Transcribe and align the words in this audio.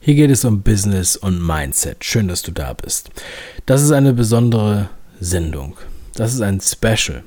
Hier 0.00 0.14
geht 0.14 0.30
es 0.30 0.44
um 0.44 0.62
Business 0.62 1.16
und 1.16 1.44
Mindset. 1.44 2.04
Schön, 2.04 2.28
dass 2.28 2.42
du 2.42 2.52
da 2.52 2.72
bist. 2.72 3.10
Das 3.66 3.82
ist 3.82 3.90
eine 3.90 4.12
besondere 4.12 4.88
Sendung. 5.20 5.76
Das 6.14 6.32
ist 6.32 6.40
ein 6.40 6.60
Special. 6.60 7.24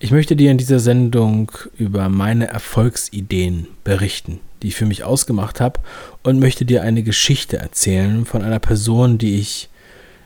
Ich 0.00 0.10
möchte 0.10 0.34
dir 0.34 0.50
in 0.50 0.58
dieser 0.58 0.80
Sendung 0.80 1.52
über 1.78 2.08
meine 2.08 2.48
Erfolgsideen 2.48 3.68
berichten, 3.84 4.40
die 4.60 4.68
ich 4.68 4.74
für 4.74 4.86
mich 4.86 5.04
ausgemacht 5.04 5.60
habe 5.60 5.78
und 6.24 6.40
möchte 6.40 6.64
dir 6.64 6.82
eine 6.82 7.04
Geschichte 7.04 7.58
erzählen 7.58 8.26
von 8.26 8.42
einer 8.42 8.58
Person, 8.58 9.16
die 9.16 9.38
ich 9.38 9.70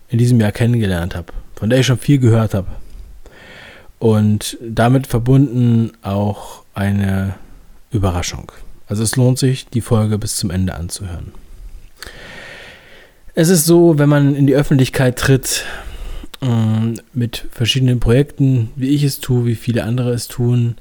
in 0.08 0.18
diesem 0.18 0.40
Jahr 0.40 0.52
kennengelernt 0.52 1.14
habe, 1.14 1.34
von 1.54 1.68
der 1.68 1.80
ich 1.80 1.86
schon 1.86 1.98
viel 1.98 2.18
gehört 2.18 2.54
habe. 2.54 2.68
Und 3.98 4.56
damit 4.62 5.06
verbunden 5.06 5.92
auch 6.00 6.62
eine 6.72 7.34
Überraschung. 7.90 8.50
Also 8.86 9.02
es 9.02 9.16
lohnt 9.16 9.38
sich, 9.38 9.66
die 9.66 9.80
Folge 9.80 10.18
bis 10.18 10.36
zum 10.36 10.50
Ende 10.50 10.74
anzuhören. 10.74 11.32
Es 13.34 13.48
ist 13.48 13.66
so, 13.66 13.98
wenn 13.98 14.08
man 14.08 14.34
in 14.34 14.46
die 14.46 14.54
Öffentlichkeit 14.54 15.18
tritt, 15.18 15.64
ähm, 16.40 17.00
mit 17.12 17.46
verschiedenen 17.50 18.00
Projekten, 18.00 18.70
wie 18.76 18.88
ich 18.90 19.02
es 19.02 19.20
tue, 19.20 19.46
wie 19.46 19.54
viele 19.54 19.84
andere 19.84 20.12
es 20.12 20.28
tun, 20.28 20.76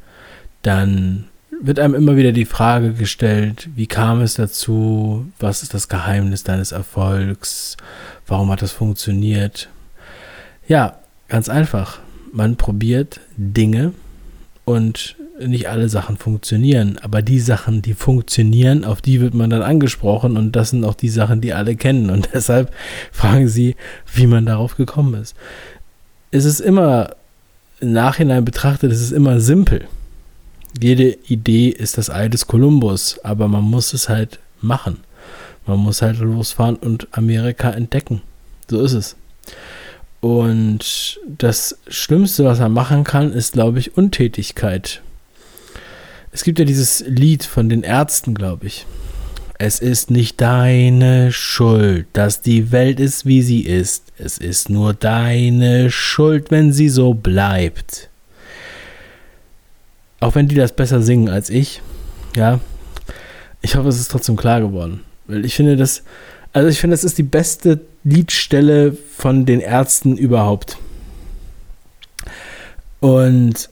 dann 0.61 1.25
wird 1.61 1.79
einem 1.79 1.95
immer 1.95 2.15
wieder 2.15 2.31
die 2.31 2.45
Frage 2.45 2.93
gestellt, 2.93 3.69
wie 3.75 3.87
kam 3.87 4.21
es 4.21 4.35
dazu, 4.35 5.25
was 5.39 5.63
ist 5.63 5.73
das 5.73 5.87
Geheimnis 5.87 6.43
deines 6.43 6.71
Erfolgs, 6.71 7.77
warum 8.27 8.51
hat 8.51 8.61
das 8.61 8.71
funktioniert? 8.71 9.69
Ja, 10.67 10.99
ganz 11.27 11.49
einfach. 11.49 11.99
Man 12.31 12.55
probiert 12.57 13.21
Dinge 13.37 13.93
und 14.65 15.15
nicht 15.39 15.69
alle 15.69 15.89
Sachen 15.89 16.17
funktionieren, 16.17 16.97
aber 17.01 17.21
die 17.21 17.39
Sachen, 17.39 17.81
die 17.81 17.93
funktionieren, 17.93 18.85
auf 18.85 19.01
die 19.01 19.19
wird 19.21 19.33
man 19.33 19.49
dann 19.49 19.61
angesprochen 19.61 20.37
und 20.37 20.55
das 20.55 20.69
sind 20.69 20.85
auch 20.85 20.93
die 20.93 21.09
Sachen, 21.09 21.41
die 21.41 21.53
alle 21.53 21.75
kennen 21.75 22.09
und 22.09 22.29
deshalb 22.33 22.73
fragen 23.11 23.47
sie, 23.47 23.75
wie 24.13 24.27
man 24.27 24.45
darauf 24.45 24.77
gekommen 24.77 25.21
ist. 25.21 25.35
Es 26.31 26.45
ist 26.45 26.59
immer 26.59 27.15
im 27.79 27.91
Nachhinein 27.93 28.45
betrachtet, 28.45 28.91
es 28.91 29.01
ist 29.01 29.11
immer 29.11 29.39
simpel. 29.39 29.87
Jede 30.81 31.17
Idee 31.27 31.69
ist 31.69 31.97
das 31.97 32.09
Ei 32.09 32.27
des 32.27 32.47
Kolumbus, 32.47 33.19
aber 33.23 33.47
man 33.47 33.63
muss 33.63 33.93
es 33.93 34.09
halt 34.09 34.39
machen. 34.61 34.97
Man 35.65 35.79
muss 35.79 36.01
halt 36.01 36.19
losfahren 36.19 36.75
und 36.75 37.07
Amerika 37.11 37.71
entdecken. 37.71 38.21
So 38.69 38.81
ist 38.81 38.93
es. 38.93 39.15
Und 40.21 41.19
das 41.25 41.77
Schlimmste, 41.87 42.43
was 42.45 42.59
man 42.59 42.73
machen 42.73 43.03
kann, 43.03 43.31
ist, 43.31 43.53
glaube 43.53 43.79
ich, 43.79 43.95
Untätigkeit. 43.95 45.01
Es 46.35 46.43
gibt 46.43 46.59
ja 46.59 46.65
dieses 46.65 47.01
Lied 47.07 47.45
von 47.45 47.69
den 47.69 47.83
Ärzten, 47.83 48.35
glaube 48.35 48.67
ich. 48.67 48.85
Es 49.57 49.79
ist 49.79 50.11
nicht 50.11 50.41
deine 50.41 51.31
Schuld, 51.31 52.07
dass 52.11 52.41
die 52.41 52.73
Welt 52.73 52.99
ist, 52.99 53.25
wie 53.25 53.41
sie 53.41 53.61
ist. 53.61 54.11
Es 54.17 54.37
ist 54.37 54.69
nur 54.69 54.93
deine 54.93 55.89
Schuld, 55.89 56.51
wenn 56.51 56.73
sie 56.73 56.89
so 56.89 57.13
bleibt. 57.13 58.09
Auch 60.19 60.35
wenn 60.35 60.49
die 60.49 60.55
das 60.55 60.73
besser 60.73 61.01
singen 61.01 61.29
als 61.29 61.49
ich, 61.49 61.81
ja. 62.35 62.59
Ich 63.61 63.77
hoffe, 63.77 63.87
es 63.87 63.97
ist 64.01 64.11
trotzdem 64.11 64.35
klar 64.35 64.59
geworden. 64.59 65.05
Weil 65.27 65.45
ich 65.45 65.55
finde, 65.55 65.77
das, 65.77 66.03
also 66.51 66.67
ich 66.67 66.79
finde, 66.81 66.95
das 66.95 67.05
ist 67.05 67.17
die 67.17 67.23
beste 67.23 67.79
Liedstelle 68.03 68.91
von 68.91 69.45
den 69.45 69.61
Ärzten 69.61 70.17
überhaupt. 70.17 70.75
Und 72.99 73.69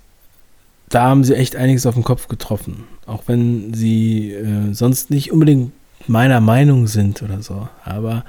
da 0.93 1.03
haben 1.03 1.23
sie 1.23 1.35
echt 1.35 1.55
einiges 1.55 1.85
auf 1.85 1.95
den 1.95 2.03
Kopf 2.03 2.27
getroffen. 2.27 2.83
Auch 3.05 3.23
wenn 3.25 3.73
sie 3.73 4.31
äh, 4.31 4.73
sonst 4.73 5.09
nicht 5.09 5.31
unbedingt 5.31 5.71
meiner 6.07 6.39
Meinung 6.39 6.87
sind 6.87 7.23
oder 7.23 7.41
so. 7.41 7.67
Aber 7.83 8.23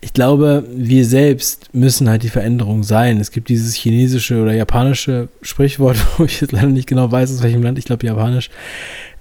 ich 0.00 0.12
glaube, 0.12 0.64
wir 0.74 1.04
selbst 1.04 1.74
müssen 1.74 2.08
halt 2.08 2.22
die 2.22 2.30
Veränderung 2.30 2.84
sein. 2.84 3.20
Es 3.20 3.30
gibt 3.30 3.48
dieses 3.48 3.74
chinesische 3.74 4.40
oder 4.40 4.54
japanische 4.54 5.28
Sprichwort, 5.42 5.98
wo 6.16 6.24
ich 6.24 6.40
jetzt 6.40 6.52
leider 6.52 6.68
nicht 6.68 6.88
genau 6.88 7.12
weiß, 7.12 7.32
aus 7.32 7.42
welchem 7.42 7.62
Land, 7.62 7.78
ich 7.78 7.84
glaube 7.84 8.06
japanisch. 8.06 8.48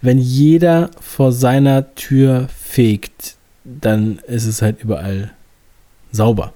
Wenn 0.02 0.18
jeder 0.18 0.92
vor 1.02 1.32
seiner 1.32 1.96
Tür 1.96 2.48
fegt, 2.56 3.36
dann 3.64 4.20
ist 4.28 4.46
es 4.46 4.62
halt 4.62 4.82
überall 4.84 5.32
sauber. 6.12 6.54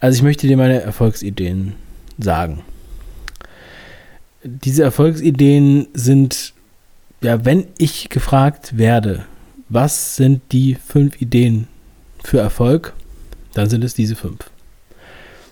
Also 0.00 0.16
ich 0.16 0.22
möchte 0.22 0.46
dir 0.46 0.56
meine 0.56 0.80
Erfolgsideen 0.80 1.74
sagen. 2.18 2.62
Diese 4.44 4.82
Erfolgsideen 4.82 5.88
sind, 5.94 6.52
ja, 7.22 7.44
wenn 7.44 7.66
ich 7.78 8.08
gefragt 8.08 8.76
werde, 8.76 9.24
was 9.68 10.16
sind 10.16 10.42
die 10.52 10.74
fünf 10.74 11.20
Ideen 11.20 11.68
für 12.22 12.40
Erfolg, 12.40 12.92
dann 13.54 13.68
sind 13.68 13.84
es 13.84 13.94
diese 13.94 14.16
fünf. 14.16 14.50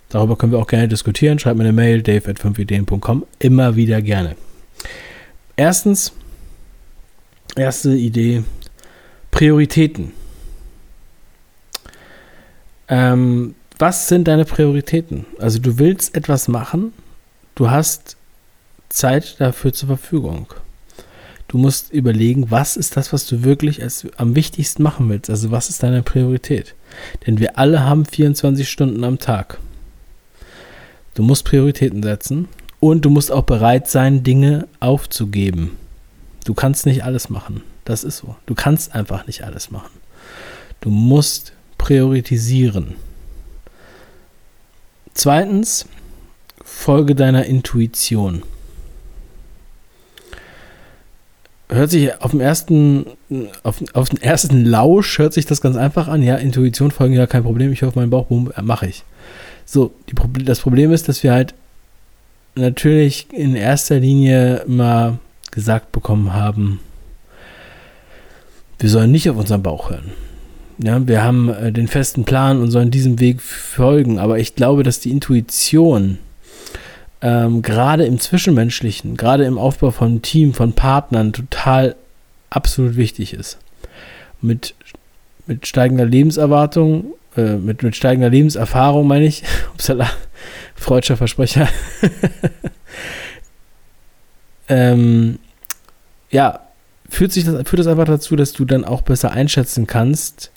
Darüber 0.08 0.36
können 0.36 0.52
wir 0.52 0.58
auch 0.58 0.66
gerne 0.66 0.88
diskutieren. 0.88 1.38
Schreib 1.38 1.56
mir 1.56 1.64
eine 1.64 1.72
Mail, 1.72 2.02
dave 2.02 2.28
at 2.28 2.38
5ideen.com. 2.38 3.26
Immer 3.38 3.76
wieder 3.76 4.02
gerne. 4.02 4.36
Erstens, 5.56 6.12
erste 7.56 7.94
Idee, 7.94 8.42
Prioritäten. 9.30 10.12
Ähm, 12.88 13.54
was 13.78 14.08
sind 14.08 14.26
deine 14.26 14.44
Prioritäten? 14.44 15.26
Also 15.38 15.60
du 15.60 15.78
willst 15.78 16.14
etwas 16.14 16.48
machen, 16.48 16.92
du 17.54 17.70
hast 17.70 18.16
Zeit 18.90 19.40
dafür 19.40 19.72
zur 19.72 19.88
Verfügung. 19.88 20.46
Du 21.48 21.58
musst 21.58 21.92
überlegen, 21.92 22.50
was 22.50 22.76
ist 22.76 22.96
das, 22.96 23.12
was 23.12 23.26
du 23.26 23.42
wirklich 23.42 23.82
als, 23.82 24.06
am 24.16 24.36
wichtigsten 24.36 24.84
machen 24.84 25.08
willst. 25.08 25.30
Also 25.30 25.50
was 25.50 25.68
ist 25.68 25.82
deine 25.82 26.02
Priorität? 26.02 26.74
Denn 27.26 27.40
wir 27.40 27.58
alle 27.58 27.80
haben 27.80 28.04
24 28.04 28.68
Stunden 28.68 29.02
am 29.02 29.18
Tag. 29.18 29.58
Du 31.14 31.24
musst 31.24 31.44
Prioritäten 31.44 32.02
setzen 32.02 32.48
und 32.78 33.04
du 33.04 33.10
musst 33.10 33.32
auch 33.32 33.42
bereit 33.42 33.88
sein, 33.88 34.22
Dinge 34.22 34.68
aufzugeben. 34.78 35.76
Du 36.44 36.54
kannst 36.54 36.86
nicht 36.86 37.04
alles 37.04 37.30
machen. 37.30 37.62
Das 37.84 38.04
ist 38.04 38.18
so. 38.18 38.36
Du 38.46 38.54
kannst 38.54 38.94
einfach 38.94 39.26
nicht 39.26 39.42
alles 39.42 39.72
machen. 39.72 39.90
Du 40.80 40.90
musst 40.90 41.52
priorisieren. 41.78 42.94
Zweitens, 45.14 45.86
folge 46.64 47.14
deiner 47.14 47.44
Intuition. 47.46 48.42
Hört 51.70 51.90
sich 51.90 52.20
auf 52.20 52.32
dem 52.32 52.40
ersten, 52.40 53.06
auf, 53.62 53.82
auf 53.92 54.08
den 54.08 54.20
ersten 54.20 54.64
Lausch 54.64 55.18
hört 55.18 55.32
sich 55.32 55.46
das 55.46 55.60
ganz 55.60 55.76
einfach 55.76 56.08
an. 56.08 56.22
Ja, 56.22 56.34
Intuition 56.36 56.90
folgen, 56.90 57.14
ja, 57.14 57.28
kein 57.28 57.44
Problem. 57.44 57.72
Ich 57.72 57.82
hoffe, 57.82 57.98
mein 57.98 58.10
Bauch, 58.10 58.28
äh, 58.30 58.62
mache 58.62 58.88
ich. 58.88 59.04
So, 59.64 59.92
die, 60.08 60.44
das 60.44 60.60
Problem 60.60 60.92
ist, 60.92 61.08
dass 61.08 61.22
wir 61.22 61.32
halt 61.32 61.54
natürlich 62.56 63.28
in 63.32 63.54
erster 63.54 64.00
Linie 64.00 64.64
immer 64.66 65.18
gesagt 65.52 65.92
bekommen 65.92 66.34
haben, 66.34 66.80
wir 68.80 68.88
sollen 68.88 69.12
nicht 69.12 69.30
auf 69.30 69.36
unseren 69.36 69.62
Bauch 69.62 69.90
hören. 69.90 70.10
Ja, 70.82 71.06
wir 71.06 71.22
haben 71.22 71.50
äh, 71.50 71.70
den 71.70 71.86
festen 71.86 72.24
Plan 72.24 72.60
und 72.60 72.70
sollen 72.70 72.90
diesem 72.90 73.20
Weg 73.20 73.42
folgen. 73.42 74.18
Aber 74.18 74.38
ich 74.38 74.56
glaube, 74.56 74.82
dass 74.82 74.98
die 74.98 75.10
Intuition 75.10 76.18
ähm, 77.22 77.62
gerade 77.62 78.04
im 78.06 78.18
Zwischenmenschlichen, 78.18 79.16
gerade 79.16 79.44
im 79.44 79.58
Aufbau 79.58 79.90
von 79.90 80.22
Team, 80.22 80.54
von 80.54 80.72
Partnern 80.72 81.32
total 81.32 81.96
absolut 82.48 82.96
wichtig 82.96 83.34
ist. 83.34 83.58
Mit, 84.40 84.74
mit 85.46 85.66
steigender 85.66 86.06
Lebenserwartung, 86.06 87.12
äh, 87.36 87.56
mit, 87.56 87.82
mit 87.82 87.94
steigender 87.94 88.30
Lebenserfahrung 88.30 89.06
meine 89.06 89.26
ich, 89.26 89.42
upsala, 89.74 90.10
freudscher 90.74 91.16
Versprecher, 91.16 91.68
ähm, 94.68 95.38
ja, 96.30 96.60
führt, 97.08 97.32
sich 97.32 97.44
das, 97.44 97.54
führt 97.68 97.80
das 97.80 97.86
einfach 97.86 98.06
dazu, 98.06 98.36
dass 98.36 98.52
du 98.52 98.64
dann 98.64 98.84
auch 98.84 99.02
besser 99.02 99.32
einschätzen 99.32 99.86
kannst, 99.86 100.50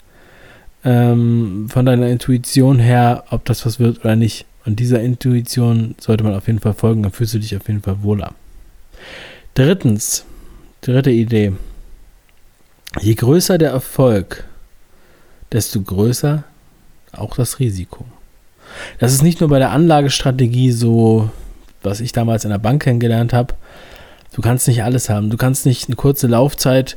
ähm, 0.84 1.66
von 1.70 1.86
deiner 1.86 2.08
Intuition 2.08 2.78
her, 2.78 3.24
ob 3.30 3.44
das 3.44 3.66
was 3.66 3.78
wird 3.78 4.00
oder 4.00 4.16
nicht. 4.16 4.46
Und 4.66 4.80
dieser 4.80 5.00
Intuition 5.00 5.94
sollte 6.00 6.24
man 6.24 6.34
auf 6.34 6.46
jeden 6.46 6.60
Fall 6.60 6.74
folgen, 6.74 7.02
dann 7.02 7.12
fühlst 7.12 7.34
du 7.34 7.38
dich 7.38 7.56
auf 7.56 7.68
jeden 7.68 7.82
Fall 7.82 8.02
wohler. 8.02 8.34
Drittens, 9.54 10.24
dritte 10.80 11.10
Idee. 11.10 11.52
Je 13.00 13.14
größer 13.14 13.58
der 13.58 13.70
Erfolg, 13.70 14.44
desto 15.52 15.80
größer 15.82 16.44
auch 17.12 17.36
das 17.36 17.58
Risiko. 17.58 18.04
Das 18.98 19.12
ist 19.12 19.22
nicht 19.22 19.40
nur 19.40 19.50
bei 19.50 19.58
der 19.58 19.70
Anlagestrategie 19.70 20.72
so, 20.72 21.30
was 21.82 22.00
ich 22.00 22.12
damals 22.12 22.44
in 22.44 22.50
der 22.50 22.58
Bank 22.58 22.82
kennengelernt 22.82 23.32
habe, 23.32 23.54
Du 24.34 24.42
kannst 24.42 24.66
nicht 24.66 24.82
alles 24.82 25.08
haben. 25.08 25.30
Du 25.30 25.36
kannst 25.36 25.64
nicht 25.64 25.88
eine 25.88 25.96
kurze 25.96 26.26
Laufzeit, 26.26 26.96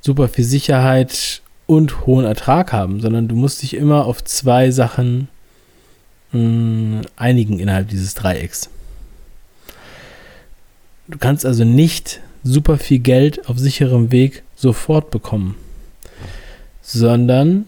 super 0.00 0.26
viel 0.26 0.44
Sicherheit 0.44 1.42
und 1.66 2.06
hohen 2.06 2.24
Ertrag 2.24 2.72
haben, 2.72 3.00
sondern 3.00 3.28
du 3.28 3.36
musst 3.36 3.62
dich 3.62 3.74
immer 3.74 4.06
auf 4.06 4.24
zwei 4.24 4.70
Sachen 4.70 5.28
einigen 6.32 7.58
innerhalb 7.58 7.88
dieses 7.88 8.14
Dreiecks. 8.14 8.68
Du 11.06 11.16
kannst 11.18 11.46
also 11.46 11.64
nicht 11.64 12.20
super 12.44 12.76
viel 12.76 12.98
Geld 12.98 13.48
auf 13.48 13.58
sicherem 13.58 14.10
Weg 14.12 14.42
sofort 14.56 15.10
bekommen. 15.10 15.56
sondern 16.82 17.66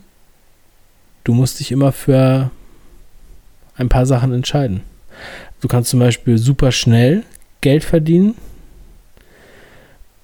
du 1.24 1.34
musst 1.34 1.60
dich 1.60 1.72
immer 1.72 1.92
für 1.92 2.50
ein 3.76 3.90
paar 3.90 4.06
Sachen 4.06 4.32
entscheiden. 4.32 4.80
Du 5.60 5.68
kannst 5.68 5.90
zum 5.90 6.00
Beispiel 6.00 6.38
super 6.38 6.72
schnell 6.72 7.24
Geld 7.60 7.84
verdienen, 7.84 8.34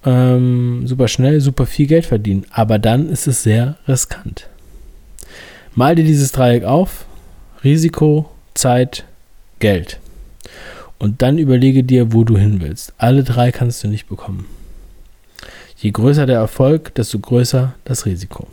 ähm, 0.06 0.87
super 0.87 1.09
schnell, 1.09 1.43
super 1.43 1.67
viel 1.67 1.87
Geld 1.87 2.06
verdienen, 2.06 2.47
aber 2.50 2.79
dann 2.79 3.11
ist 3.11 3.27
es 3.27 3.43
sehr 3.43 3.77
riskant. 3.87 4.49
Mal 5.75 5.94
dir 5.94 6.05
dieses 6.05 6.33
Dreieck 6.33 6.65
auf, 6.65 7.05
Risiko, 7.66 8.30
Zeit, 8.54 9.04
Geld. 9.58 9.98
Und 10.98 11.20
dann 11.20 11.36
überlege 11.36 11.82
dir, 11.82 12.12
wo 12.12 12.22
du 12.22 12.38
hin 12.38 12.60
willst. 12.60 12.94
Alle 12.96 13.24
drei 13.24 13.50
kannst 13.50 13.82
du 13.82 13.88
nicht 13.88 14.08
bekommen. 14.08 14.46
Je 15.76 15.90
größer 15.90 16.26
der 16.26 16.38
Erfolg, 16.38 16.94
desto 16.94 17.18
größer 17.18 17.74
das 17.84 18.06
Risiko. 18.06 18.46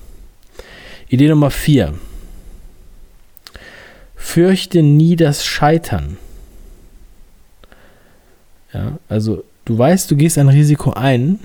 Idee 1.10 1.28
Nummer 1.28 1.52
vier. 1.52 1.94
Fürchte 4.16 4.82
nie 4.82 5.16
das 5.16 5.46
Scheitern. 5.46 6.18
Ja, 8.74 8.98
also 9.10 9.44
du 9.66 9.78
weißt, 9.78 10.10
du 10.10 10.16
gehst 10.16 10.40
ein 10.40 10.50
Risiko 10.50 10.94
ein. 10.94 11.40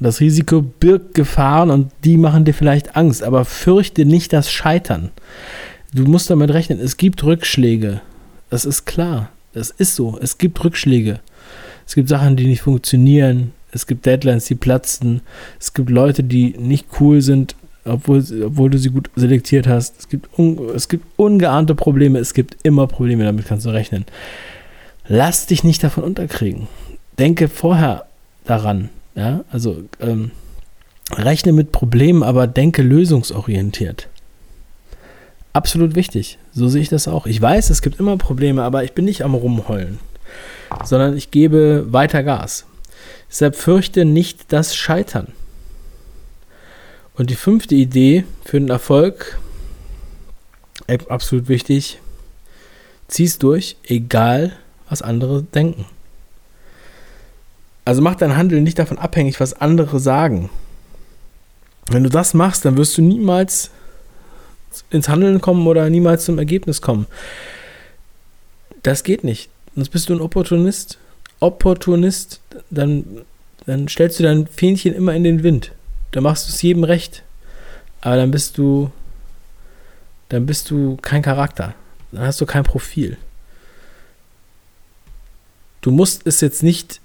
Das 0.00 0.20
Risiko 0.20 0.60
birgt 0.60 1.14
Gefahren 1.14 1.70
und 1.70 1.92
die 2.04 2.18
machen 2.18 2.44
dir 2.44 2.52
vielleicht 2.52 2.94
Angst, 2.94 3.22
aber 3.22 3.46
fürchte 3.46 4.04
nicht 4.04 4.34
das 4.34 4.50
Scheitern. 4.50 5.10
Du 5.92 6.04
musst 6.04 6.30
damit 6.30 6.52
rechnen, 6.52 6.78
es 6.80 6.96
gibt 6.96 7.22
Rückschläge. 7.24 8.00
Das 8.48 8.64
ist 8.64 8.84
klar. 8.84 9.30
Das 9.52 9.70
ist 9.70 9.96
so. 9.96 10.18
Es 10.20 10.38
gibt 10.38 10.62
Rückschläge. 10.62 11.20
Es 11.86 11.94
gibt 11.94 12.08
Sachen, 12.08 12.36
die 12.36 12.46
nicht 12.46 12.62
funktionieren. 12.62 13.52
Es 13.72 13.86
gibt 13.86 14.06
Deadlines, 14.06 14.44
die 14.46 14.54
platzen. 14.54 15.22
Es 15.58 15.74
gibt 15.74 15.90
Leute, 15.90 16.22
die 16.22 16.54
nicht 16.58 16.86
cool 17.00 17.20
sind, 17.22 17.56
obwohl, 17.84 18.24
obwohl 18.44 18.70
du 18.70 18.78
sie 18.78 18.90
gut 18.90 19.10
selektiert 19.16 19.66
hast. 19.66 19.98
Es 19.98 20.08
gibt, 20.08 20.38
un, 20.38 20.70
es 20.74 20.88
gibt 20.88 21.04
ungeahnte 21.16 21.74
Probleme. 21.74 22.18
Es 22.18 22.34
gibt 22.34 22.56
immer 22.62 22.86
Probleme, 22.86 23.24
damit 23.24 23.46
kannst 23.46 23.66
du 23.66 23.70
rechnen. 23.70 24.04
Lass 25.08 25.46
dich 25.46 25.64
nicht 25.64 25.82
davon 25.82 26.04
unterkriegen. 26.04 26.68
Denke 27.18 27.48
vorher 27.48 28.06
daran. 28.44 28.90
Ja, 29.16 29.44
also 29.50 29.82
ähm, 30.00 30.30
rechne 31.12 31.52
mit 31.52 31.72
Problemen, 31.72 32.22
aber 32.22 32.46
denke 32.46 32.82
lösungsorientiert. 32.82 34.08
Absolut 35.52 35.94
wichtig. 35.94 36.38
So 36.52 36.68
sehe 36.68 36.82
ich 36.82 36.88
das 36.88 37.08
auch. 37.08 37.26
Ich 37.26 37.40
weiß, 37.40 37.70
es 37.70 37.82
gibt 37.82 37.98
immer 37.98 38.16
Probleme, 38.16 38.62
aber 38.62 38.84
ich 38.84 38.92
bin 38.92 39.04
nicht 39.04 39.22
am 39.22 39.34
Rumheulen, 39.34 39.98
sondern 40.84 41.16
ich 41.16 41.30
gebe 41.30 41.92
weiter 41.92 42.22
Gas. 42.22 42.66
Deshalb 43.28 43.56
fürchte 43.56 44.04
nicht 44.04 44.52
das 44.52 44.76
Scheitern. 44.76 45.28
Und 47.14 47.30
die 47.30 47.36
fünfte 47.36 47.74
Idee 47.74 48.24
für 48.44 48.58
den 48.58 48.70
Erfolg, 48.70 49.38
absolut 51.08 51.48
wichtig, 51.48 52.00
zieh's 53.08 53.38
durch, 53.38 53.76
egal 53.84 54.52
was 54.88 55.02
andere 55.02 55.42
denken. 55.42 55.84
Also 57.84 58.02
mach 58.02 58.14
dein 58.14 58.36
Handeln 58.36 58.62
nicht 58.62 58.78
davon 58.78 58.98
abhängig, 58.98 59.40
was 59.40 59.54
andere 59.54 59.98
sagen. 60.00 60.50
Wenn 61.90 62.04
du 62.04 62.10
das 62.10 62.34
machst, 62.34 62.64
dann 62.64 62.76
wirst 62.76 62.96
du 62.96 63.02
niemals 63.02 63.70
ins 64.90 65.08
Handeln 65.08 65.40
kommen 65.40 65.66
oder 65.66 65.88
niemals 65.90 66.24
zum 66.24 66.38
Ergebnis 66.38 66.80
kommen. 66.80 67.06
Das 68.82 69.04
geht 69.04 69.24
nicht. 69.24 69.50
Sonst 69.74 69.90
bist 69.90 70.08
du 70.08 70.14
ein 70.14 70.20
Opportunist. 70.20 70.98
Opportunist, 71.40 72.40
dann, 72.70 73.22
dann 73.66 73.88
stellst 73.88 74.18
du 74.18 74.24
dein 74.24 74.46
Fähnchen 74.46 74.94
immer 74.94 75.14
in 75.14 75.24
den 75.24 75.42
Wind. 75.42 75.72
Dann 76.12 76.22
machst 76.22 76.48
du 76.48 76.52
es 76.52 76.62
jedem 76.62 76.84
recht. 76.84 77.22
Aber 78.00 78.16
dann 78.16 78.30
bist 78.30 78.58
du, 78.58 78.90
dann 80.28 80.46
bist 80.46 80.70
du 80.70 80.96
kein 81.00 81.22
Charakter. 81.22 81.74
Dann 82.12 82.22
hast 82.22 82.40
du 82.40 82.46
kein 82.46 82.64
Profil. 82.64 83.16
Du 85.80 85.90
musst 85.90 86.26
es 86.26 86.40
jetzt 86.40 86.62
nicht 86.62 87.00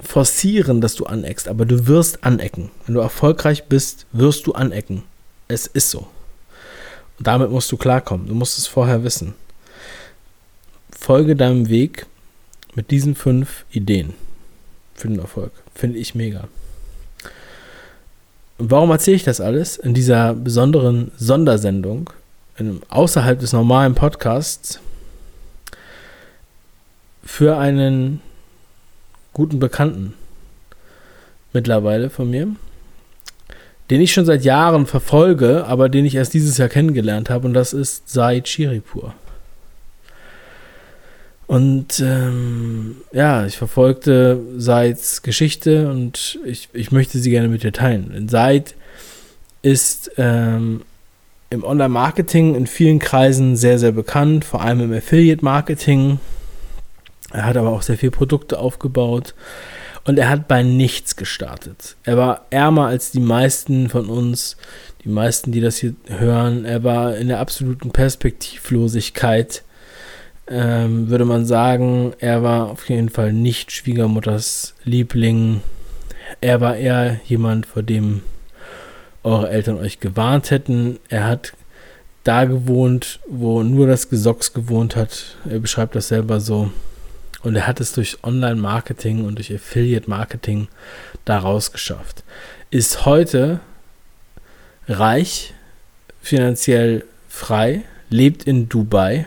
forcieren, 0.00 0.80
dass 0.80 0.94
du 0.94 1.06
aneckst, 1.06 1.48
aber 1.48 1.64
du 1.64 1.86
wirst 1.86 2.24
anecken. 2.24 2.70
Wenn 2.86 2.94
du 2.94 3.00
erfolgreich 3.00 3.64
bist, 3.64 4.06
wirst 4.12 4.46
du 4.46 4.52
anecken. 4.52 5.02
Es 5.48 5.66
ist 5.66 5.90
so. 5.90 6.06
Und 7.18 7.26
damit 7.26 7.50
musst 7.50 7.70
du 7.70 7.76
klarkommen. 7.76 8.26
Du 8.26 8.34
musst 8.34 8.58
es 8.58 8.66
vorher 8.66 9.04
wissen. 9.04 9.34
Folge 10.90 11.36
deinem 11.36 11.68
Weg 11.68 12.06
mit 12.74 12.90
diesen 12.90 13.14
fünf 13.14 13.64
Ideen 13.70 14.14
für 14.94 15.08
den 15.08 15.18
Erfolg. 15.18 15.52
Finde 15.74 15.98
ich 15.98 16.14
mega. 16.14 16.48
Und 18.58 18.70
warum 18.70 18.90
erzähle 18.90 19.16
ich 19.16 19.24
das 19.24 19.40
alles 19.40 19.76
in 19.76 19.94
dieser 19.94 20.34
besonderen 20.34 21.10
Sondersendung, 21.16 22.10
außerhalb 22.88 23.40
des 23.40 23.52
normalen 23.52 23.94
Podcasts, 23.94 24.80
für 27.24 27.58
einen 27.58 28.20
guten 29.32 29.58
Bekannten 29.58 30.14
mittlerweile 31.52 32.10
von 32.10 32.30
mir, 32.30 32.48
den 33.90 34.00
ich 34.00 34.12
schon 34.12 34.24
seit 34.24 34.44
Jahren 34.44 34.86
verfolge, 34.86 35.64
aber 35.66 35.88
den 35.88 36.06
ich 36.06 36.14
erst 36.14 36.34
dieses 36.34 36.58
Jahr 36.58 36.68
kennengelernt 36.68 37.30
habe, 37.30 37.46
und 37.46 37.54
das 37.54 37.72
ist 37.72 38.08
Said 38.08 38.48
Shiripur. 38.48 39.14
Und 41.46 42.00
ähm, 42.00 42.96
ja, 43.12 43.44
ich 43.44 43.58
verfolgte 43.58 44.40
Saids 44.56 45.22
Geschichte 45.22 45.90
und 45.90 46.38
ich, 46.46 46.70
ich 46.72 46.90
möchte 46.90 47.18
sie 47.18 47.28
gerne 47.28 47.48
mit 47.48 47.62
dir 47.62 47.72
teilen. 47.72 48.12
Denn 48.14 48.28
Said 48.28 48.74
ist 49.60 50.12
ähm, 50.16 50.82
im 51.50 51.62
Online-Marketing 51.62 52.54
in 52.54 52.66
vielen 52.66 52.98
Kreisen 52.98 53.56
sehr, 53.56 53.78
sehr 53.78 53.92
bekannt, 53.92 54.46
vor 54.46 54.62
allem 54.62 54.80
im 54.80 54.92
Affiliate-Marketing. 54.92 56.18
Er 57.32 57.44
hat 57.44 57.58
aber 57.58 57.70
auch 57.70 57.82
sehr 57.82 57.98
viele 57.98 58.12
Produkte 58.12 58.58
aufgebaut 58.58 59.34
und 60.04 60.18
er 60.18 60.28
hat 60.28 60.48
bei 60.48 60.62
nichts 60.62 61.16
gestartet. 61.16 61.96
Er 62.04 62.16
war 62.16 62.46
ärmer 62.50 62.86
als 62.86 63.10
die 63.10 63.20
meisten 63.20 63.88
von 63.88 64.08
uns, 64.08 64.56
die 65.04 65.08
meisten, 65.08 65.52
die 65.52 65.60
das 65.60 65.76
hier 65.76 65.94
hören. 66.08 66.64
Er 66.64 66.84
war 66.84 67.16
in 67.16 67.28
der 67.28 67.40
absoluten 67.40 67.90
Perspektivlosigkeit 67.90 69.62
ähm, 70.46 71.08
würde 71.08 71.24
man 71.24 71.46
sagen, 71.46 72.12
er 72.18 72.42
war 72.42 72.68
auf 72.68 72.88
jeden 72.88 73.08
Fall 73.08 73.32
nicht 73.32 73.72
Schwiegermutters 73.72 74.74
Liebling. 74.84 75.62
Er 76.40 76.60
war 76.60 76.76
eher 76.76 77.20
jemand, 77.24 77.66
vor 77.66 77.82
dem 77.82 78.22
eure 79.22 79.48
Eltern 79.48 79.78
euch 79.78 80.00
gewarnt 80.00 80.50
hätten. 80.50 80.98
Er 81.08 81.26
hat 81.26 81.54
da 82.24 82.44
gewohnt, 82.44 83.20
wo 83.26 83.62
nur 83.62 83.86
das 83.86 84.10
Gesocks 84.10 84.52
gewohnt 84.52 84.96
hat. 84.96 85.36
Er 85.48 85.60
beschreibt 85.60 85.94
das 85.94 86.08
selber 86.08 86.40
so. 86.40 86.70
Und 87.44 87.54
er 87.54 87.68
hat 87.68 87.80
es 87.80 87.92
durch 87.92 88.24
Online-Marketing 88.24 89.24
und 89.24 89.36
durch 89.36 89.54
Affiliate-Marketing 89.54 90.66
daraus 91.24 91.70
geschafft. 91.70 92.24
Ist 92.70 93.06
heute 93.06 93.60
reich, 94.88 95.54
finanziell 96.20 97.04
frei, 97.28 97.82
lebt 98.10 98.44
in 98.44 98.68
Dubai 98.68 99.26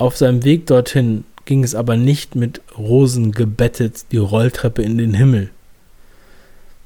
auf 0.00 0.16
seinem 0.16 0.44
Weg 0.44 0.66
dorthin 0.66 1.24
ging 1.44 1.62
es 1.62 1.74
aber 1.74 1.94
nicht 1.94 2.34
mit 2.34 2.62
Rosen 2.78 3.32
gebettet 3.32 4.12
die 4.12 4.16
Rolltreppe 4.16 4.80
in 4.80 4.96
den 4.96 5.12
Himmel, 5.12 5.50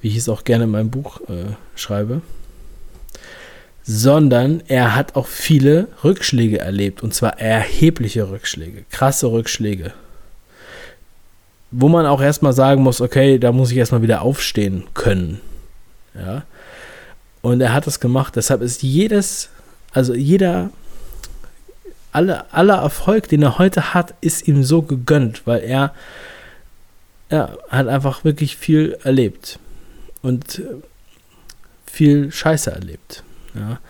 wie 0.00 0.08
ich 0.08 0.16
es 0.16 0.28
auch 0.28 0.42
gerne 0.42 0.64
in 0.64 0.70
meinem 0.70 0.90
Buch 0.90 1.20
äh, 1.28 1.54
schreibe, 1.76 2.22
sondern 3.84 4.62
er 4.66 4.96
hat 4.96 5.14
auch 5.14 5.26
viele 5.26 5.88
Rückschläge 6.02 6.58
erlebt 6.58 7.02
und 7.02 7.14
zwar 7.14 7.38
erhebliche 7.38 8.30
Rückschläge, 8.30 8.84
krasse 8.90 9.30
Rückschläge, 9.30 9.92
wo 11.70 11.88
man 11.88 12.06
auch 12.06 12.22
erstmal 12.22 12.54
sagen 12.54 12.82
muss, 12.82 13.02
okay, 13.02 13.38
da 13.38 13.52
muss 13.52 13.70
ich 13.70 13.76
erstmal 13.76 14.02
wieder 14.02 14.22
aufstehen 14.22 14.84
können. 14.94 15.40
Ja. 16.14 16.44
Und 17.42 17.60
er 17.60 17.74
hat 17.74 17.86
das 17.86 18.00
gemacht, 18.00 18.36
deshalb 18.36 18.62
ist 18.62 18.82
jedes, 18.82 19.50
also 19.92 20.14
jeder 20.14 20.70
alle, 22.10 22.50
aller 22.52 22.76
Erfolg, 22.76 23.28
den 23.28 23.42
er 23.42 23.58
heute 23.58 23.92
hat, 23.92 24.14
ist 24.22 24.48
ihm 24.48 24.64
so 24.64 24.82
gegönnt, 24.82 25.46
weil 25.46 25.62
er 25.62 25.92
ja, 27.28 27.50
hat 27.68 27.88
einfach 27.88 28.24
wirklich 28.24 28.56
viel 28.56 28.96
erlebt 29.02 29.58
und 30.22 30.62
viel 31.86 32.30
Scheiße 32.30 32.70
erlebt. 32.70 33.24
Ja. 33.54 33.80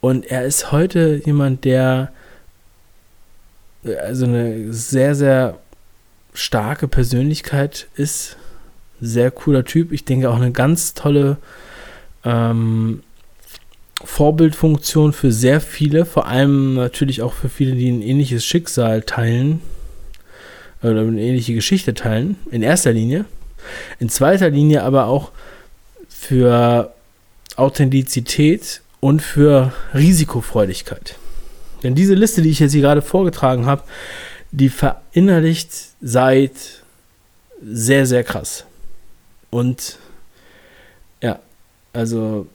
Und 0.00 0.26
er 0.26 0.44
ist 0.44 0.72
heute 0.72 1.20
jemand, 1.24 1.64
der 1.64 2.12
also 4.02 4.24
eine 4.24 4.72
sehr, 4.72 5.14
sehr 5.14 5.58
starke 6.32 6.88
Persönlichkeit 6.88 7.88
ist. 7.96 8.36
Sehr 9.00 9.30
cooler 9.30 9.64
Typ. 9.64 9.92
Ich 9.92 10.04
denke 10.04 10.30
auch 10.30 10.36
eine 10.36 10.52
ganz 10.52 10.94
tolle 10.94 11.36
ähm, 12.24 13.02
Vorbildfunktion 14.02 15.12
für 15.12 15.32
sehr 15.32 15.60
viele, 15.60 16.04
vor 16.04 16.26
allem 16.26 16.74
natürlich 16.74 17.22
auch 17.22 17.32
für 17.32 17.48
viele, 17.48 17.74
die 17.74 17.90
ein 17.90 18.02
ähnliches 18.02 18.44
Schicksal 18.44 19.02
teilen 19.02 19.60
oder 20.82 21.00
eine 21.00 21.20
ähnliche 21.20 21.54
Geschichte 21.54 21.94
teilen, 21.94 22.36
in 22.50 22.62
erster 22.62 22.92
Linie. 22.92 23.24
In 23.98 24.10
zweiter 24.10 24.50
Linie 24.50 24.82
aber 24.82 25.06
auch 25.06 25.32
für 26.08 26.92
Authentizität 27.56 28.82
und 29.04 29.20
für 29.20 29.70
Risikofreudigkeit. 29.92 31.16
Denn 31.82 31.94
diese 31.94 32.14
Liste, 32.14 32.40
die 32.40 32.48
ich 32.48 32.58
jetzt 32.58 32.72
hier 32.72 32.80
gerade 32.80 33.02
vorgetragen 33.02 33.66
habe, 33.66 33.82
die 34.50 34.70
verinnerlicht 34.70 35.70
seit 36.00 36.52
sehr, 37.62 38.06
sehr 38.06 38.24
krass. 38.24 38.64
Und 39.50 39.98
ja, 41.20 41.38
also 41.92 42.46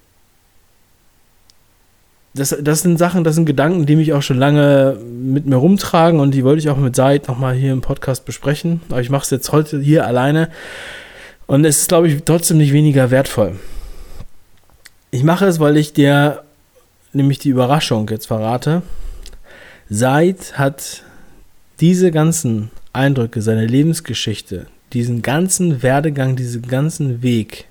das, 2.34 2.56
das 2.60 2.82
sind 2.82 2.98
Sachen, 2.98 3.24
das 3.24 3.36
sind 3.36 3.46
Gedanken, 3.46 3.86
die 3.86 3.96
mich 3.96 4.14
auch 4.14 4.24
schon 4.24 4.40
lange 4.40 4.98
mit 5.04 5.46
mir 5.46 5.58
rumtragen 5.58 6.20
und 6.20 6.32
die 6.32 6.44
wollte 6.44 6.62
ich 6.62 6.70
auch 6.70 6.78
mit 6.78 6.96
Said 6.96 7.28
nochmal 7.28 7.54
hier 7.54 7.74
im 7.74 7.82
Podcast 7.82 8.26
besprechen. 8.26 8.82
Aber 8.90 9.02
ich 9.02 9.12
mache 9.12 9.26
es 9.26 9.30
jetzt 9.30 9.52
heute 9.52 9.80
hier 9.82 10.08
alleine 10.08 10.50
und 11.46 11.64
es 11.64 11.82
ist, 11.82 11.90
glaube 11.90 12.08
ich, 12.08 12.24
trotzdem 12.24 12.58
nicht 12.58 12.74
weniger 12.74 13.12
wertvoll. 13.12 13.54
Ich 15.12 15.24
mache 15.24 15.46
es, 15.46 15.60
weil 15.60 15.78
ich 15.78 15.94
dir 15.94 16.44
nämlich 17.14 17.40
die 17.40 17.50
Überraschung 17.50 18.08
jetzt 18.10 18.28
verrate. 18.28 18.84
Said 19.90 20.58
hat 20.58 21.04
diese 21.80 22.12
ganzen 22.12 22.70
Eindrücke, 22.94 23.42
seine 23.42 23.66
Lebensgeschichte, 23.66 24.68
diesen 24.94 25.24
ganzen 25.24 25.82
Werdegang, 25.82 26.36
diesen 26.36 26.62
ganzen 26.68 27.24
Weg 27.24 27.66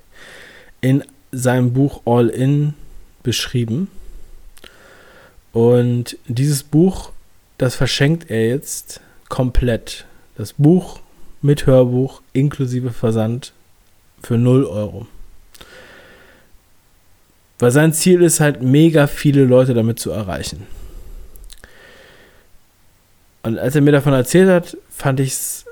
in 0.81 1.03
seinem 1.31 1.71
Buch 1.71 2.01
All 2.05 2.27
In 2.27 2.73
beschrieben. 3.23 3.87
Und 5.53 6.17
dieses 6.27 6.63
Buch, 6.63 7.11
das 7.57 7.75
verschenkt 7.75 8.29
er 8.29 8.47
jetzt 8.47 8.99
komplett. 9.29 10.05
Das 10.35 10.53
Buch 10.53 10.99
mit 11.41 11.65
Hörbuch 11.65 12.21
inklusive 12.33 12.91
Versand 12.91 13.53
für 14.21 14.37
0 14.37 14.65
Euro. 14.65 15.07
Weil 17.59 17.71
sein 17.71 17.93
Ziel 17.93 18.21
ist 18.21 18.39
halt, 18.39 18.61
mega 18.61 19.07
viele 19.07 19.43
Leute 19.43 19.73
damit 19.73 19.99
zu 19.99 20.11
erreichen. 20.11 20.65
Und 23.43 23.59
als 23.59 23.75
er 23.75 23.81
mir 23.81 23.91
davon 23.91 24.13
erzählt 24.13 24.49
hat, 24.49 24.77
fand 24.89 25.19
ich 25.19 25.33
es 25.33 25.65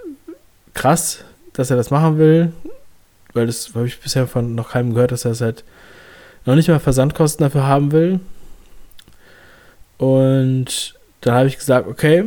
krass, 0.74 1.24
dass 1.53 1.72
er 1.72 1.77
das 1.77 1.89
machen 1.89 2.17
will, 2.17 2.51
weil 3.34 3.48
das 3.48 3.74
habe 3.74 3.88
ich 3.88 4.00
bisher 4.00 4.27
von 4.27 4.53
noch 4.56 4.72
keinem 4.72 4.94
gehört, 4.94 5.12
dass 5.12 5.25
er 5.25 5.32
es 5.32 5.41
halt 5.41 5.63
noch 6.46 6.56
nicht 6.56 6.70
mal 6.70 6.79
Versandkosten 6.79 7.44
dafür 7.44 7.65
haben 7.65 7.91
will. 7.91 8.20
Und 9.98 10.96
dann 11.22 11.34
habe 11.34 11.48
ich 11.48 11.58
gesagt, 11.58 11.88
okay, 11.88 12.25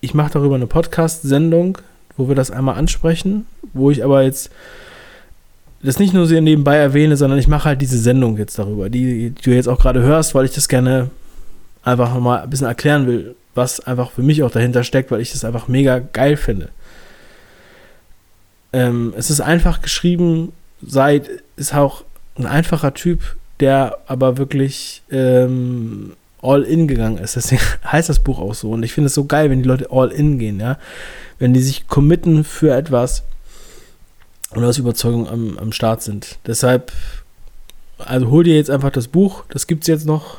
ich 0.00 0.14
mache 0.14 0.32
darüber 0.32 0.54
eine 0.54 0.66
Podcast-Sendung, 0.66 1.78
wo 2.16 2.28
wir 2.28 2.34
das 2.34 2.50
einmal 2.50 2.76
ansprechen, 2.76 3.46
wo 3.72 3.90
ich 3.90 4.04
aber 4.04 4.22
jetzt 4.22 4.50
das 5.82 5.98
nicht 5.98 6.12
nur 6.12 6.26
sehr 6.26 6.40
nebenbei 6.40 6.76
erwähne, 6.76 7.16
sondern 7.16 7.38
ich 7.38 7.48
mache 7.48 7.64
halt 7.66 7.80
diese 7.80 7.98
Sendung 7.98 8.36
jetzt 8.36 8.58
darüber, 8.58 8.90
die, 8.90 9.30
die 9.30 9.42
du 9.42 9.50
jetzt 9.50 9.68
auch 9.68 9.78
gerade 9.78 10.02
hörst, 10.02 10.34
weil 10.34 10.44
ich 10.44 10.52
das 10.52 10.68
gerne 10.68 11.10
einfach 11.82 12.18
mal 12.18 12.42
ein 12.42 12.50
bisschen 12.50 12.66
erklären 12.66 13.06
will, 13.06 13.34
was 13.54 13.80
einfach 13.80 14.10
für 14.10 14.22
mich 14.22 14.42
auch 14.42 14.50
dahinter 14.50 14.84
steckt, 14.84 15.10
weil 15.10 15.20
ich 15.20 15.32
das 15.32 15.44
einfach 15.44 15.68
mega 15.68 15.98
geil 15.98 16.36
finde. 16.36 16.68
Ähm, 18.72 19.14
es 19.16 19.30
ist 19.30 19.40
einfach 19.40 19.82
geschrieben, 19.82 20.52
Seid 20.86 21.28
ist 21.56 21.74
auch 21.74 22.04
ein 22.36 22.46
einfacher 22.46 22.94
Typ, 22.94 23.36
der 23.60 23.98
aber 24.06 24.38
wirklich 24.38 25.02
ähm, 25.10 26.12
all 26.42 26.62
in 26.62 26.88
gegangen 26.88 27.18
ist. 27.18 27.36
Deswegen 27.36 27.62
heißt 27.84 28.08
das 28.08 28.20
Buch 28.20 28.38
auch 28.38 28.54
so. 28.54 28.70
Und 28.70 28.82
ich 28.82 28.92
finde 28.92 29.06
es 29.06 29.14
so 29.14 29.24
geil, 29.24 29.50
wenn 29.50 29.62
die 29.62 29.68
Leute 29.68 29.88
all 29.90 30.10
in 30.10 30.38
gehen, 30.38 30.60
ja. 30.60 30.78
Wenn 31.38 31.54
die 31.54 31.60
sich 31.60 31.86
committen 31.88 32.44
für 32.44 32.74
etwas 32.74 33.24
und 34.54 34.64
aus 34.64 34.78
Überzeugung 34.78 35.28
am, 35.28 35.58
am 35.58 35.72
Start 35.72 36.02
sind. 36.02 36.38
Deshalb, 36.46 36.92
also 37.98 38.30
hol 38.30 38.44
dir 38.44 38.56
jetzt 38.56 38.70
einfach 38.70 38.90
das 38.90 39.08
Buch. 39.08 39.44
Das 39.48 39.66
gibt 39.66 39.84
es 39.84 39.88
jetzt 39.88 40.06
noch 40.06 40.38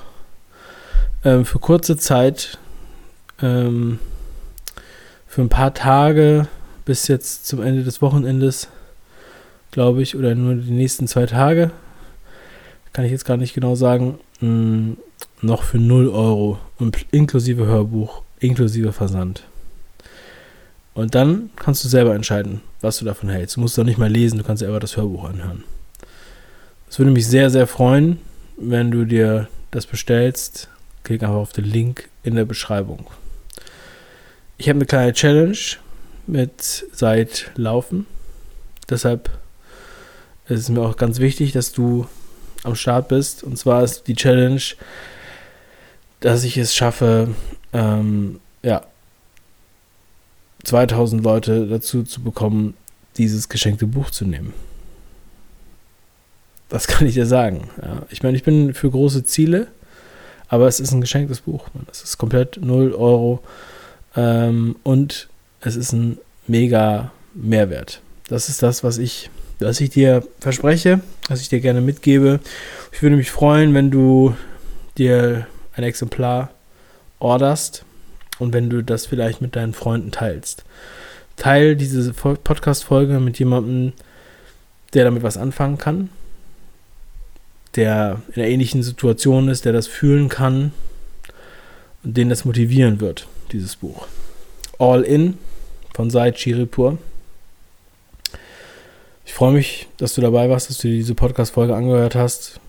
ähm, 1.24 1.46
für 1.46 1.60
kurze 1.60 1.98
Zeit. 1.98 2.58
Ähm, 3.41 4.00
für 5.27 5.41
ein 5.41 5.50
paar 5.50 5.74
Tage 5.74 6.48
bis 6.84 7.08
jetzt 7.08 7.48
zum 7.48 7.62
Ende 7.62 7.84
des 7.84 8.01
Wochenendes, 8.01 8.68
glaube 9.72 10.01
ich, 10.01 10.18
oder 10.18 10.36
nur 10.36 10.56
die 10.56 10.72
nächsten 10.72 11.08
zwei 11.08 11.25
Tage. 11.25 11.72
Kann 12.91 13.06
ich 13.06 13.12
jetzt 13.12 13.24
gar 13.24 13.38
nicht 13.38 13.53
genau 13.53 13.75
sagen. 13.75 14.20
Mh, 14.41 14.50
mm, 14.50 14.98
noch 15.41 15.63
für 15.63 15.80
0 15.80 16.10
Euro 16.10 16.60
und 16.77 17.06
inklusive 17.12 17.65
Hörbuch, 17.65 18.22
inklusive 18.39 18.91
Versand. 18.91 19.44
Und 20.93 21.15
dann 21.15 21.50
kannst 21.55 21.83
du 21.83 21.88
selber 21.88 22.15
entscheiden, 22.15 22.62
was 22.81 22.98
du 22.98 23.05
davon 23.05 23.29
hältst. 23.29 23.55
Du 23.55 23.62
musst 23.62 23.77
doch 23.77 23.83
nicht 23.83 23.98
mal 23.98 24.12
lesen, 24.12 24.38
du 24.38 24.43
kannst 24.43 24.60
selber 24.60 24.79
das 24.79 24.98
Hörbuch 24.98 25.24
anhören. 25.24 25.63
Es 26.89 27.00
würde 27.00 27.12
mich 27.12 27.27
sehr, 27.27 27.50
sehr 27.50 27.67
freuen, 27.67 28.19
wenn 28.57 28.91
du 28.91 29.05
dir 29.05 29.48
das 29.71 29.86
bestellst. 29.86 30.67
Klick 31.03 31.24
einfach 31.24 31.36
auf 31.36 31.53
den 31.53 31.65
Link 31.65 32.10
in 32.24 32.36
der 32.36 32.45
Beschreibung. 32.45 33.07
Ich 34.57 34.67
habe 34.67 34.77
eine 34.77 34.86
kleine 34.86 35.13
Challenge 35.13 35.57
mit 36.27 36.86
seit 36.91 37.51
Laufen. 37.55 38.05
Deshalb 38.89 39.29
ist 40.50 40.60
es 40.60 40.69
mir 40.69 40.81
auch 40.81 40.98
ganz 40.98 41.19
wichtig, 41.19 41.53
dass 41.53 41.71
du 41.71 42.07
am 42.63 42.75
Start 42.75 43.07
bist. 43.07 43.43
Und 43.43 43.57
zwar 43.57 43.83
ist 43.83 44.07
die 44.07 44.15
Challenge, 44.15 44.62
dass 46.19 46.43
ich 46.43 46.57
es 46.57 46.75
schaffe, 46.75 47.29
ähm, 47.74 48.39
ja, 48.62 48.83
2000 50.71 51.21
Leute 51.21 51.67
dazu 51.67 52.03
zu 52.03 52.21
bekommen, 52.21 52.75
dieses 53.17 53.49
geschenkte 53.49 53.87
Buch 53.87 54.09
zu 54.09 54.23
nehmen. 54.23 54.53
Das 56.69 56.87
kann 56.91 57.05
ich 57.05 57.15
dir 57.15 57.25
sagen. 57.25 57.69
Ja. 57.81 58.03
Ich 58.09 58.23
meine, 58.23 58.37
ich 58.37 58.43
bin 58.43 58.73
für 58.73 58.89
große 58.89 59.25
Ziele, 59.25 59.67
aber 60.47 60.67
es 60.67 60.79
ist 60.79 60.93
ein 60.93 61.01
geschenktes 61.01 61.41
Buch. 61.41 61.67
Es 61.91 62.03
ist 62.03 62.17
komplett 62.17 62.57
0 62.61 62.93
Euro 62.93 63.43
ähm, 64.15 64.77
und 64.83 65.27
es 65.59 65.75
ist 65.75 65.91
ein 65.91 66.17
mega 66.47 67.11
Mehrwert. 67.33 67.99
Das 68.29 68.47
ist 68.47 68.63
das, 68.63 68.81
was 68.81 68.97
ich, 68.97 69.29
was 69.59 69.81
ich 69.81 69.89
dir 69.89 70.25
verspreche, 70.39 71.01
was 71.27 71.41
ich 71.41 71.49
dir 71.49 71.59
gerne 71.59 71.81
mitgebe. 71.81 72.39
Ich 72.93 73.01
würde 73.01 73.17
mich 73.17 73.29
freuen, 73.29 73.73
wenn 73.73 73.91
du 73.91 74.35
dir 74.97 75.47
ein 75.75 75.83
Exemplar 75.83 76.49
orderst 77.19 77.83
und 78.41 78.53
wenn 78.53 78.69
du 78.71 78.83
das 78.83 79.05
vielleicht 79.05 79.39
mit 79.39 79.55
deinen 79.55 79.74
Freunden 79.74 80.12
teilst. 80.12 80.63
Teil 81.38 81.75
diese 81.75 82.12
Podcast-Folge 82.12 83.19
mit 83.19 83.38
jemandem, 83.38 83.93
der 84.93 85.05
damit 85.05 85.21
was 85.21 85.38
anfangen 85.38 85.77
kann, 85.77 86.10
der 87.75 88.21
in 88.33 88.41
einer 88.41 88.51
ähnlichen 88.51 88.81
Situation 88.81 89.48
ist, 89.48 89.65
der 89.65 89.74
das 89.74 89.88
fühlen 89.88 90.27
kann 90.27 90.74
und 92.03 92.17
den 92.17 92.29
das 92.29 92.43
motivieren 92.43 93.00
wird, 93.00 93.27
dieses 93.51 93.75
Buch. 93.75 94.07
All 94.79 95.03
In 95.03 95.38
von 95.93 96.10
Said 96.10 96.38
Chiripur. 96.38 96.98
Ich 99.24 99.33
freue 99.33 99.53
mich, 99.53 99.88
dass 99.98 100.15
du 100.15 100.21
dabei 100.21 100.50
warst, 100.50 100.69
dass 100.69 100.79
du 100.79 100.88
diese 100.88 101.13
Podcast-Folge 101.13 101.75
angehört 101.75 102.15
hast. 102.15 102.60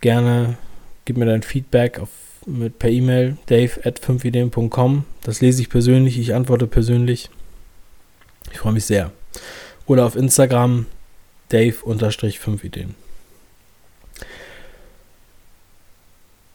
Gerne 0.00 0.58
gib 1.04 1.16
mir 1.16 1.26
dein 1.26 1.42
Feedback 1.42 2.00
auf, 2.00 2.10
mit, 2.46 2.78
per 2.78 2.90
E-Mail 2.90 3.36
dave 3.46 3.80
at 3.84 4.00
5ideen.com. 4.00 5.04
Das 5.22 5.40
lese 5.40 5.62
ich 5.62 5.68
persönlich, 5.68 6.18
ich 6.18 6.34
antworte 6.34 6.66
persönlich. 6.66 7.30
Ich 8.52 8.58
freue 8.58 8.72
mich 8.72 8.84
sehr. 8.84 9.12
Oder 9.86 10.06
auf 10.06 10.16
Instagram 10.16 10.86
dave-5ideen. 11.48 12.90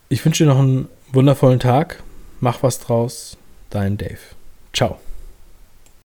Ich 0.09 0.23
wünsche 0.23 0.43
dir 0.43 0.49
noch 0.49 0.59
einen 0.59 0.87
wundervollen 1.11 1.59
Tag. 1.59 2.03
Mach 2.39 2.61
was 2.61 2.79
draus. 2.79 3.37
Dein 3.69 3.97
Dave. 3.97 4.19
Ciao. 4.71 5.02